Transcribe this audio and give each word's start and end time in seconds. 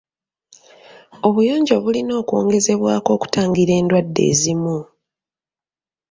Obuyonjo 1.27 1.75
bulina 1.83 2.13
okwongezebwako 2.21 3.09
okutangira 3.15 3.73
endwadde 3.79 4.21
ezimu. 4.31 4.77